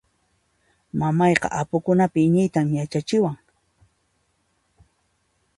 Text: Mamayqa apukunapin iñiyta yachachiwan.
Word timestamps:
Mamayqa 0.99 1.47
apukunapin 1.61 2.23
iñiyta 2.27 2.61
yachachiwan. 2.77 3.39